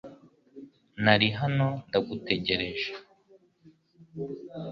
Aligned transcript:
Nari 1.03 1.27
hano 1.39 1.67
ndagutegereje. 1.87 2.89